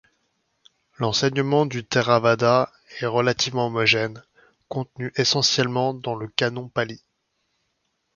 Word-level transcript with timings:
L’enseignement 0.97 1.67
du 1.67 1.85
Theravada 1.85 2.71
est 2.99 3.05
relativement 3.05 3.67
homogène, 3.67 4.23
contenu 4.67 5.11
essentiellement 5.15 5.93
dans 5.93 6.15
le 6.15 6.27
Canon 6.27 6.69
pali. 6.69 7.03